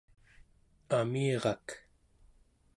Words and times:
amirak 0.97 1.67